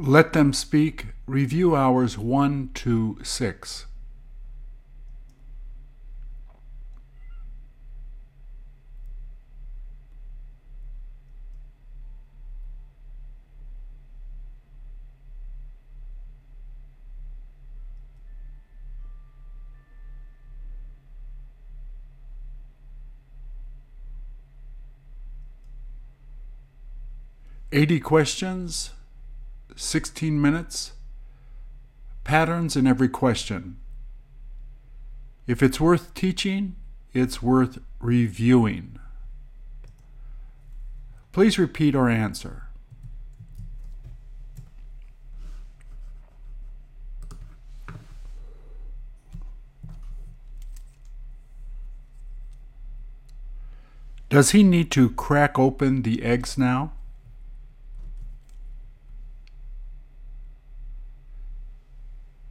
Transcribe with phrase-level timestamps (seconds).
[0.00, 3.86] Let Them Speak, Review Hours 1 to 6.
[27.72, 28.92] Eighty questions,
[29.78, 30.92] sixteen minutes,
[32.24, 33.76] patterns in every question.
[35.46, 36.74] If it's worth teaching,
[37.14, 38.98] it's worth reviewing.
[41.32, 42.64] Please repeat or answer.
[54.28, 56.92] Does he need to crack open the eggs now?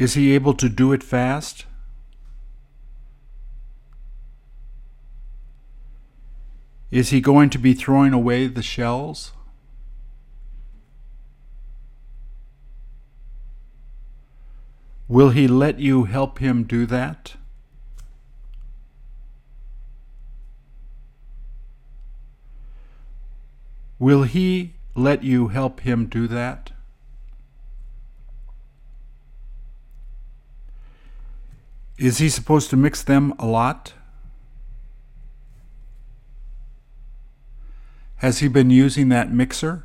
[0.00, 1.66] Is he able to do it fast?
[6.90, 9.32] Is he going to be throwing away the shells?
[15.06, 17.34] Will he let you help him do that?
[23.98, 26.70] Will he let you help him do that?
[32.00, 33.92] Is he supposed to mix them a lot?
[38.16, 39.84] Has he been using that mixer?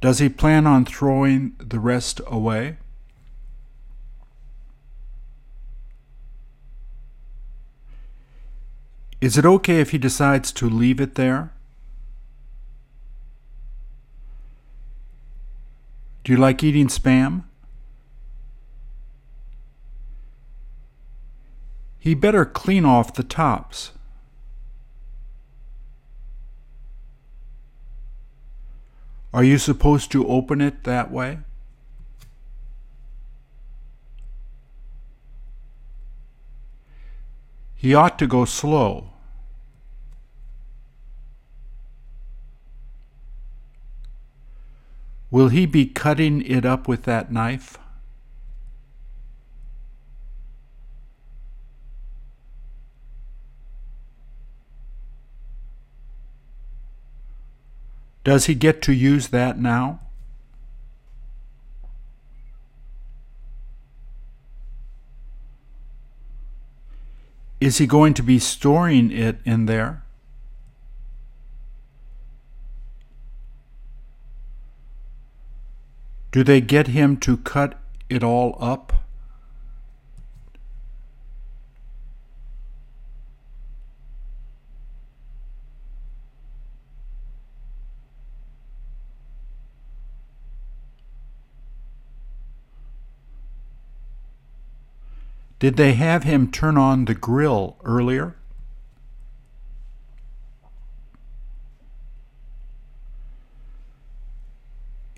[0.00, 2.78] Does he plan on throwing the rest away?
[9.22, 11.52] Is it okay if he decides to leave it there?
[16.24, 17.44] Do you like eating spam?
[22.00, 23.92] He better clean off the tops.
[29.32, 31.38] Are you supposed to open it that way?
[37.76, 39.11] He ought to go slow.
[45.32, 47.78] Will he be cutting it up with that knife?
[58.24, 60.00] Does he get to use that now?
[67.58, 70.01] Is he going to be storing it in there?
[76.32, 77.78] Do they get him to cut
[78.08, 79.04] it all up?
[95.58, 98.36] Did they have him turn on the grill earlier?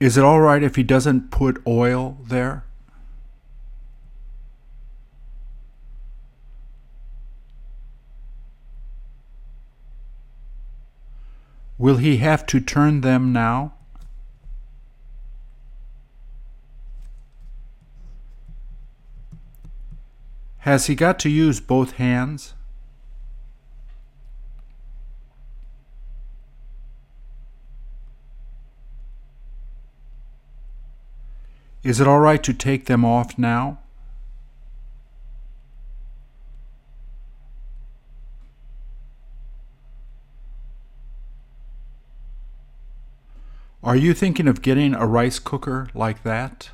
[0.00, 2.64] Is it all right if he doesn't put oil there?
[11.76, 13.74] Will he have to turn them now?
[20.60, 22.54] Has he got to use both hands?
[31.82, 33.78] Is it all right to take them off now?
[43.82, 46.70] Are you thinking of getting a rice cooker like that?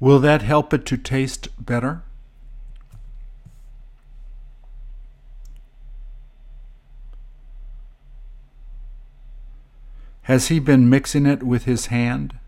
[0.00, 2.02] Will that help it to taste better?
[10.22, 12.38] Has he been mixing it with his hand?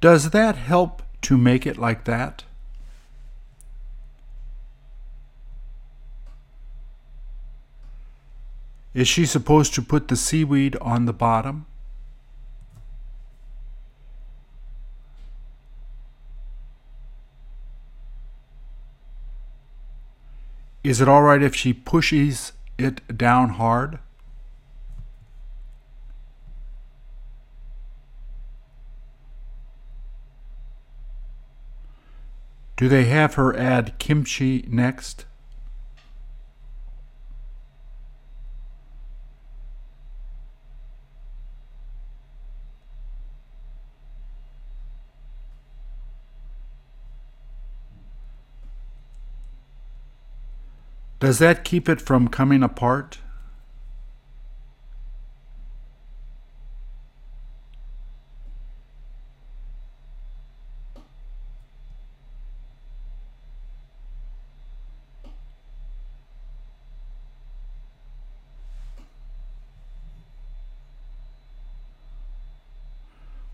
[0.00, 2.44] Does that help to make it like that?
[8.94, 11.66] Is she supposed to put the seaweed on the bottom?
[20.82, 23.98] Is it all right if she pushes it down hard?
[32.80, 35.26] Do they have her add kimchi next?
[51.18, 53.18] Does that keep it from coming apart?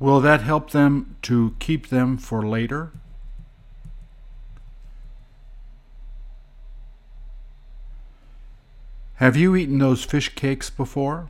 [0.00, 2.90] Will that help them to keep them for later?
[9.16, 11.28] Have you eaten those fish cakes before?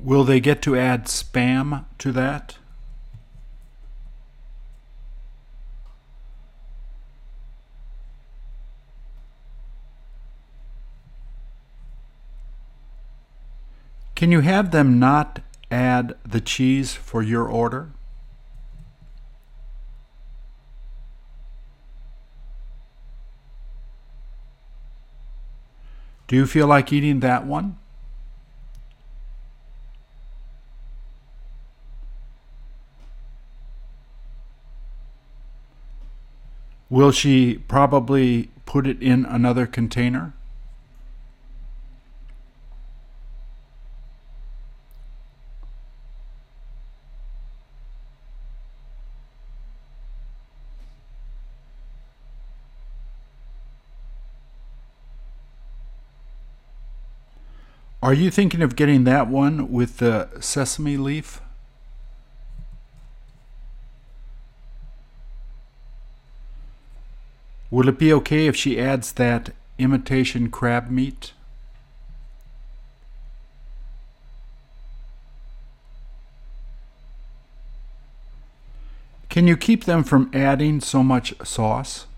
[0.00, 2.56] Will they get to add spam to that?
[14.20, 15.40] Can you have them not
[15.70, 17.90] add the cheese for your order?
[26.28, 27.78] Do you feel like eating that one?
[36.90, 40.34] Will she probably put it in another container?
[58.10, 61.40] Are you thinking of getting that one with the sesame leaf?
[67.70, 71.34] Will it be okay if she adds that imitation crab meat?
[79.28, 82.08] Can you keep them from adding so much sauce?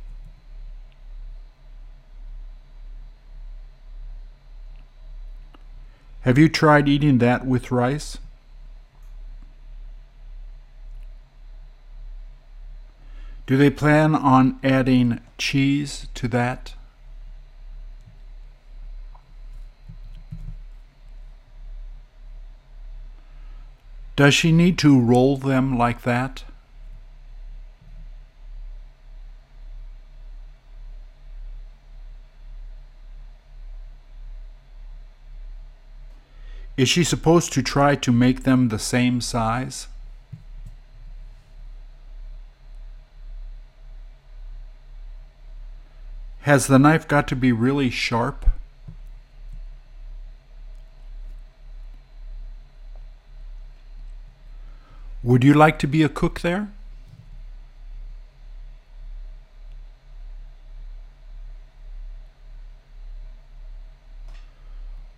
[6.22, 8.18] Have you tried eating that with rice?
[13.46, 16.74] Do they plan on adding cheese to that?
[24.14, 26.44] Does she need to roll them like that?
[36.76, 39.88] Is she supposed to try to make them the same size?
[46.40, 48.46] Has the knife got to be really sharp?
[55.22, 56.68] Would you like to be a cook there?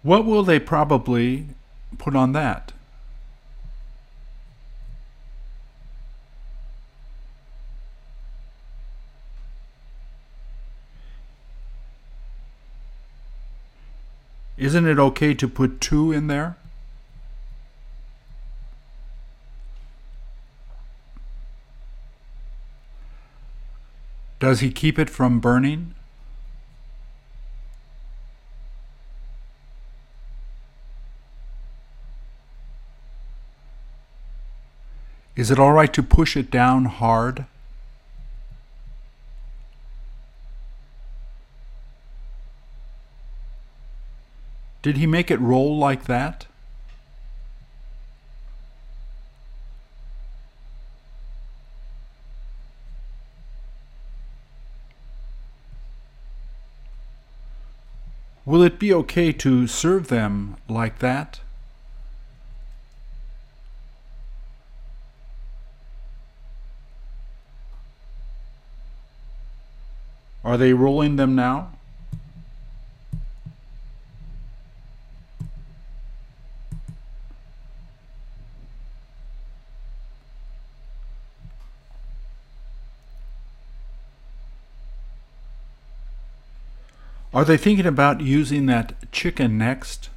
[0.05, 1.47] What will they probably
[1.97, 2.73] put on that?
[14.59, 16.57] Isn't it okay to put two in there?
[24.39, 25.95] Does he keep it from burning?
[35.37, 37.47] Is it all right to push it down hard?
[44.83, 46.47] Did he make it roll like that?
[58.47, 61.41] Will it be okay to serve them like that?
[70.55, 71.73] Are they rolling them now?
[87.33, 90.09] Are they thinking about using that chicken next?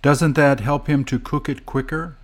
[0.00, 2.16] Doesn't that help him to cook it quicker?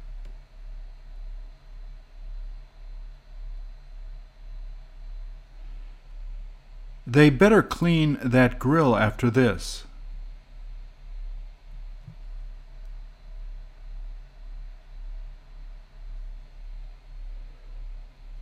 [7.17, 9.85] They better clean that grill after this.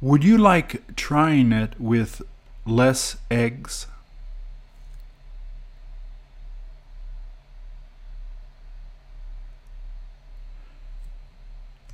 [0.00, 2.20] Would you like trying it with
[2.66, 3.86] less eggs?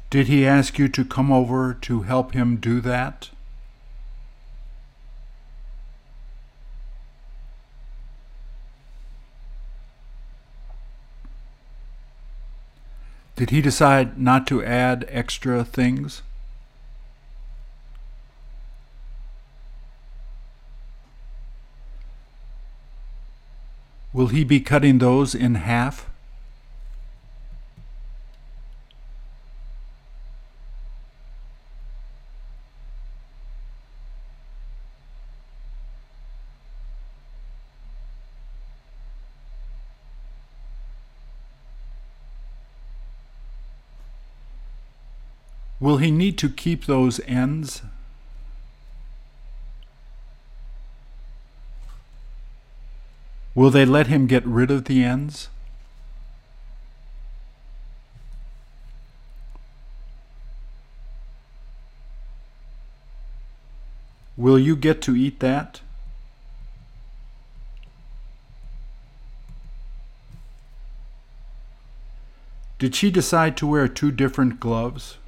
[0.08, 3.28] Did he ask you to come over to help him do that?
[13.40, 16.20] Did he decide not to add extra things?
[24.12, 26.10] Will he be cutting those in half?
[45.80, 47.80] Will he need to keep those ends?
[53.54, 55.49] Will they let him get rid of the ends?
[64.37, 65.80] Will you get to eat that?
[72.78, 75.18] Did she decide to wear two different gloves?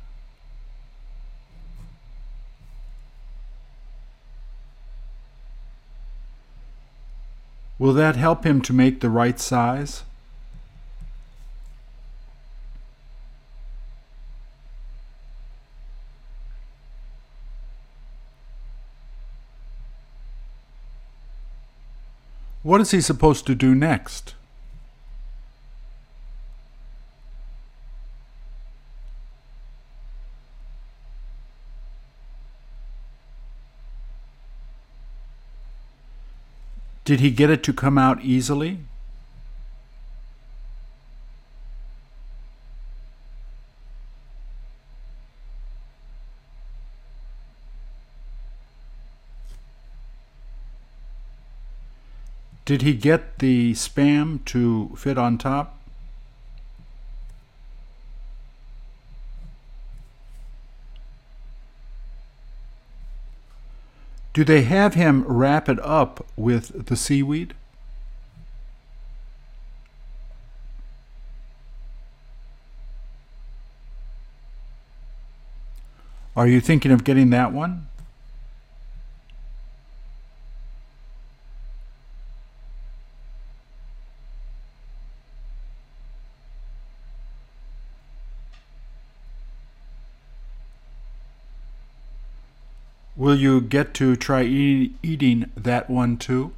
[7.82, 10.04] Will that help him to make the right size?
[22.62, 24.36] What is he supposed to do next?
[37.04, 38.78] Did he get it to come out easily?
[52.64, 55.81] Did he get the spam to fit on top?
[64.32, 67.54] Do they have him wrap it up with the seaweed?
[76.34, 77.88] Are you thinking of getting that one?
[93.22, 96.52] Will you get to try e- eating that one too?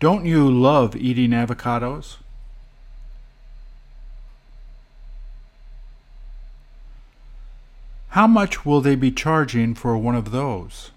[0.00, 2.16] Don't you love eating avocados?
[8.08, 10.90] How much will they be charging for one of those?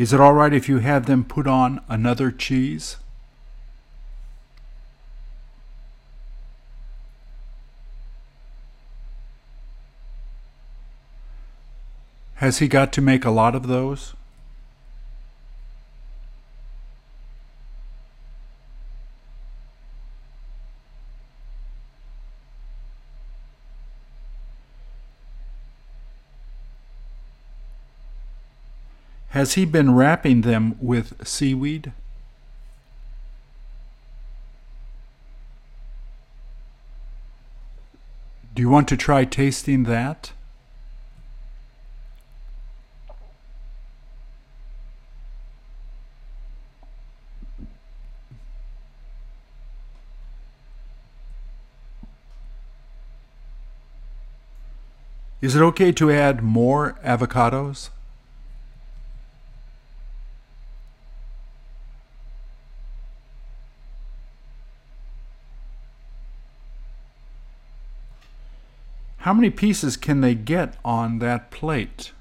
[0.00, 2.96] Is it all right if you have them put on another cheese?
[12.36, 14.14] Has he got to make a lot of those?
[29.40, 31.92] Has he been wrapping them with seaweed?
[38.54, 40.32] Do you want to try tasting that?
[55.40, 57.88] Is it okay to add more avocados?
[69.20, 72.12] How many pieces can they get on that plate?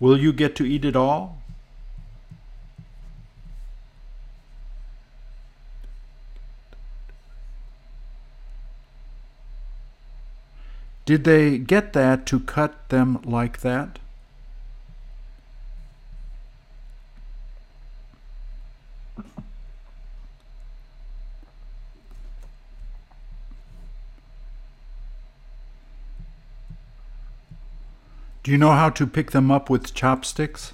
[0.00, 1.38] Will you get to eat it all?
[11.04, 14.00] Did they get that to cut them like that?
[28.46, 30.72] Do you know how to pick them up with chopsticks?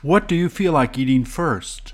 [0.00, 1.92] What do you feel like eating first?